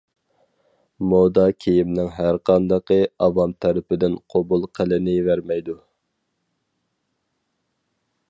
[1.09, 5.79] مودا كىيىمنىڭ ھەرقاندىقى ئاۋام تەرىپىدىن قوبۇل قىلىنىۋەرمەيدۇ.